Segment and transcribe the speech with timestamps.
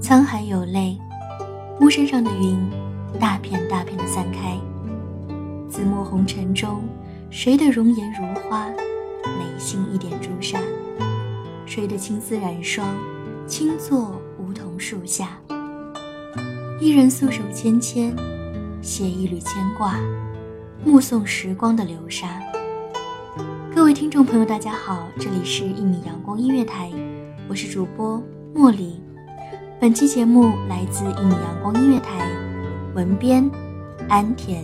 [0.00, 0.98] 沧海有泪，
[1.80, 2.58] 屋身上的云
[3.20, 4.58] 大片大片的散开。
[5.68, 6.82] 紫陌红尘中，
[7.30, 10.58] 谁的容颜如花，眉心一点朱砂？
[11.66, 12.96] 谁的青丝染霜，
[13.46, 15.38] 轻坐梧桐树下？
[16.80, 18.16] 一人素手纤纤，
[18.80, 19.94] 写一缕牵挂，
[20.84, 22.40] 目送时光的流沙。
[23.88, 26.92] 各位听众朋友，大家好，这里是一米阳光音乐台，
[27.48, 28.22] 我是主播
[28.54, 29.00] 茉莉。
[29.80, 32.30] 本期节目来自一米阳光音乐台，
[32.94, 33.50] 文编
[34.06, 34.62] 安田。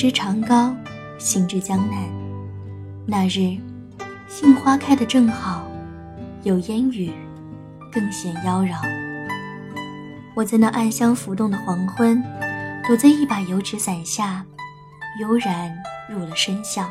[0.00, 0.74] 撑一支长高，
[1.18, 2.10] 行至江南。
[3.04, 3.58] 那日，
[4.28, 5.70] 杏花开得正好，
[6.42, 7.12] 有烟雨，
[7.92, 8.78] 更显妖娆。
[10.34, 12.22] 我在那暗香浮动的黄昏，
[12.86, 14.42] 躲在一把油纸伞下，
[15.20, 15.70] 悠然
[16.08, 16.90] 入了深巷。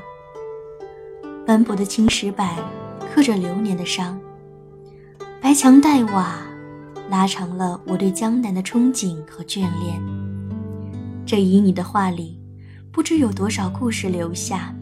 [1.47, 2.57] 斑驳的青石板
[3.11, 4.19] 刻着流年的伤，
[5.41, 6.35] 白墙黛瓦
[7.09, 9.99] 拉长了我对江南的憧憬和眷恋。
[11.25, 12.38] 这旖旎的画里。
[12.91, 14.73] 不知有多少故事留下。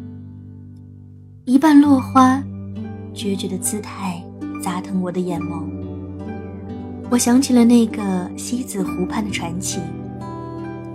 [1.43, 2.41] 一半落花，
[3.13, 4.23] 决绝的姿态
[4.61, 5.63] 砸疼我的眼眸。
[7.09, 9.79] 我想起了那个西子湖畔的传奇，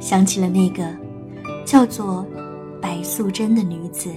[0.01, 0.85] 想起了那个
[1.67, 2.27] 叫做
[2.81, 4.11] 白素贞的女子。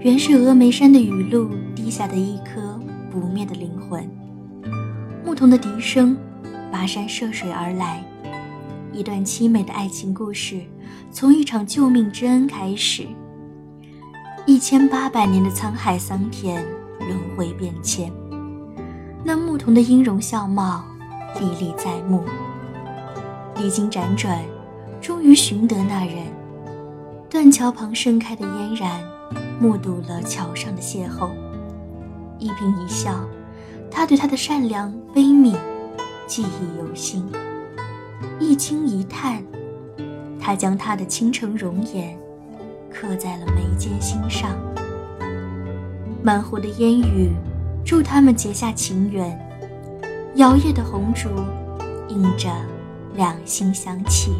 [0.00, 2.78] 原是峨眉山的雨露滴下的一颗
[3.10, 4.06] 不灭的灵魂。
[5.24, 6.16] 牧童的笛声，
[6.70, 8.04] 跋山涉水而来。
[8.92, 10.60] 一段凄美的爱情故事，
[11.10, 13.06] 从一场救命之恩开始。
[14.44, 16.62] 一千八百年的沧海桑田，
[17.00, 18.12] 轮回变迁。
[19.24, 20.84] 那牧童的音容笑貌，
[21.40, 22.22] 历历在目。
[23.56, 24.42] 历经辗转，
[25.00, 26.26] 终于寻得那人。
[27.30, 29.00] 断桥旁盛开的嫣然，
[29.58, 31.30] 目睹了桥上的邂逅。
[32.38, 33.24] 一颦一笑，
[33.90, 35.56] 他对她的善良悲悯，
[36.26, 37.24] 记忆犹新。
[38.42, 39.40] 一惊一叹，
[40.40, 42.18] 他将她的倾城容颜
[42.90, 44.50] 刻在了眉间心上。
[46.24, 47.30] 满湖的烟雨，
[47.84, 49.38] 助他们结下情缘。
[50.34, 51.28] 摇曳的红烛，
[52.08, 52.50] 映着
[53.14, 54.32] 两心相契。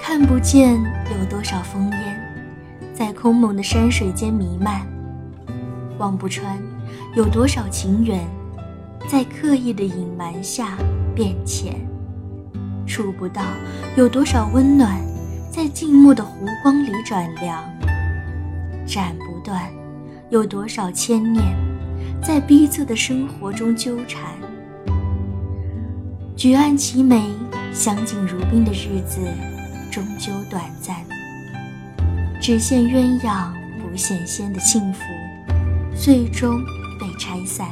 [0.00, 0.80] 看不见
[1.18, 2.44] 有多少烽烟，
[2.94, 4.86] 在空蒙的山水间弥漫；
[5.98, 6.56] 望不穿
[7.16, 8.24] 有多少情缘。
[9.08, 10.78] 在刻意的隐瞒下
[11.14, 11.74] 变浅，
[12.86, 13.42] 触不到
[13.96, 15.00] 有多少温暖，
[15.50, 17.62] 在静默的湖光里转凉。
[18.86, 19.70] 斩不断，
[20.30, 21.44] 有多少牵念，
[22.22, 24.22] 在逼仄的生活中纠缠。
[26.34, 27.22] 举案齐眉、
[27.72, 29.20] 相敬如宾的日子，
[29.90, 30.96] 终究短暂。
[32.40, 35.00] 只羡鸳鸯不羡仙的幸福，
[35.94, 36.58] 最终
[36.98, 37.68] 被拆散。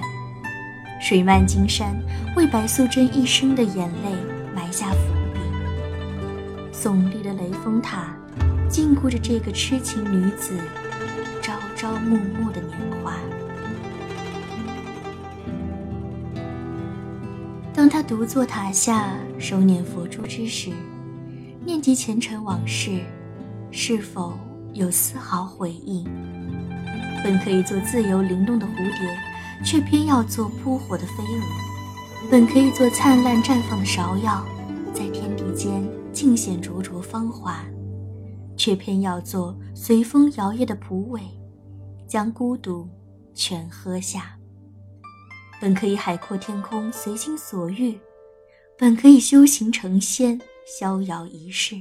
[1.00, 1.96] 水漫金山，
[2.36, 4.12] 为白素贞一生的眼泪
[4.54, 4.98] 埋下伏
[5.32, 5.40] 笔。
[6.72, 8.14] 耸立的雷峰塔，
[8.68, 10.56] 禁锢着这个痴情女子
[11.40, 13.14] 朝朝暮暮的年华。
[17.74, 20.70] 当他独坐塔下手捻佛珠之时，
[21.64, 23.00] 念及前尘往事，
[23.70, 24.38] 是否
[24.74, 26.04] 有丝毫回忆？
[27.24, 29.18] 本可以做自由灵动的蝴蝶，
[29.64, 34.44] 却偏要做扑火的飞蛾；本可以做灿烂绽放的芍药，
[34.92, 37.64] 在天地间尽显灼灼芳华，
[38.56, 41.20] 却偏要做随风摇曳的蒲苇，
[42.06, 42.88] 将孤独
[43.34, 44.36] 全喝下。
[45.60, 47.94] 本可以海阔天空，随心所欲；
[48.78, 51.76] 本可以修行成仙，逍遥一世。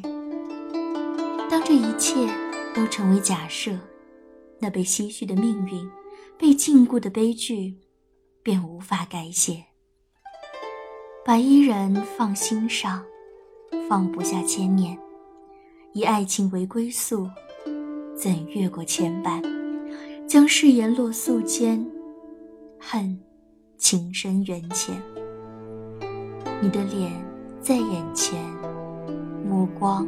[1.49, 2.27] 当这一切
[2.75, 3.71] 都成为假设，
[4.59, 5.89] 那被唏嘘的命运，
[6.39, 7.75] 被禁锢的悲剧，
[8.41, 9.65] 便无法改写。
[11.25, 13.03] 把伊人放心上，
[13.89, 14.97] 放不下千年，
[15.91, 17.29] 以爱情为归宿，
[18.15, 19.43] 怎越过牵绊？
[20.25, 21.85] 将誓言落素笺，
[22.79, 23.19] 恨。
[23.77, 25.01] 情深缘浅，
[26.61, 27.13] 你的脸
[27.61, 28.37] 在眼前，
[29.47, 30.05] 目光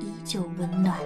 [0.00, 1.00] 依旧温暖。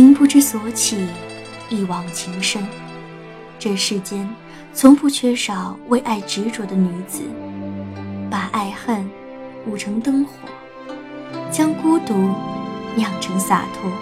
[0.00, 1.06] 情不知所起，
[1.68, 2.66] 一往情深。
[3.58, 4.26] 这世间
[4.72, 7.20] 从不缺少为爱执着的女子，
[8.30, 9.06] 把爱恨
[9.66, 10.32] 舞成灯火，
[11.50, 12.14] 将孤独
[12.96, 13.92] 酿成洒脱。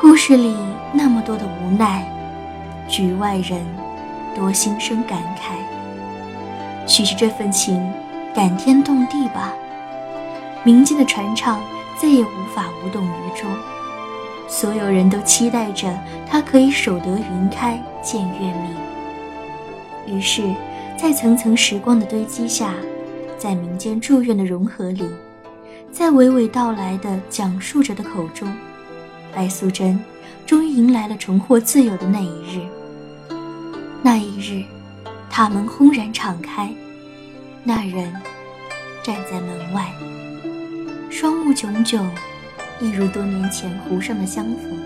[0.00, 0.56] 故事里
[0.92, 2.08] 那么多的无奈，
[2.88, 3.66] 局外人
[4.32, 5.56] 多心生感慨。
[6.86, 7.84] 许是这份情
[8.32, 9.52] 感天动地吧，
[10.62, 11.60] 民间的传唱
[12.00, 13.50] 再也无法无动于衷。
[14.48, 15.92] 所有人都期待着
[16.28, 20.16] 他可以守得云开见月明。
[20.16, 20.42] 于是，
[20.96, 22.74] 在层层时光的堆积下，
[23.36, 25.04] 在民间祝愿的融合里，
[25.90, 28.48] 在娓娓道来的讲述者的口中，
[29.34, 29.98] 白素贞
[30.46, 32.60] 终于迎来了重获自由的那一日。
[34.02, 34.64] 那一日，
[35.28, 36.72] 塔门轰然敞开，
[37.64, 38.14] 那人
[39.02, 39.90] 站在门外，
[41.10, 42.08] 双目炯炯。
[42.80, 44.78] 一如多年前湖上的相逢，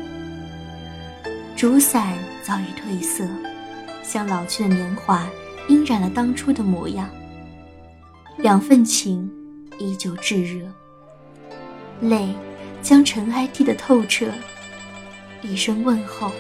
[1.57, 3.27] 竹伞早已褪色，
[4.03, 5.27] 像老去的年华，
[5.69, 7.11] 晕染了当初的模样。
[8.37, 9.29] 两份情
[9.79, 10.65] 依旧炙热，
[12.01, 12.33] 泪
[12.81, 14.27] 将尘埃滴得透彻。
[15.43, 16.31] 一声问候，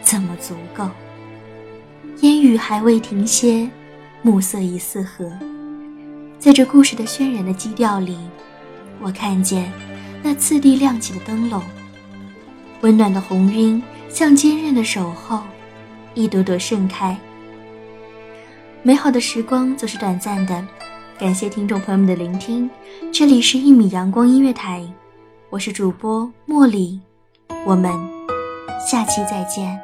[0.00, 0.88] 怎么足够？
[2.20, 3.68] 烟雨还未停歇，
[4.22, 5.30] 暮色已四合。
[6.38, 8.16] 在这故事的渲染的基调里，
[9.00, 9.70] 我看见。
[10.24, 11.60] 那次第亮起的灯笼，
[12.80, 15.40] 温暖的红晕像坚韧的守候，
[16.14, 17.16] 一朵朵盛开。
[18.82, 20.64] 美好的时光总是短暂的，
[21.18, 22.70] 感谢听众朋友们的聆听，
[23.12, 24.80] 这里是《一米阳光音乐台》，
[25.50, 27.00] 我是主播茉莉，
[27.66, 27.92] 我们
[28.88, 29.76] 下期再见。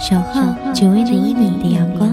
[0.00, 2.12] 守候久违的一米的阳光。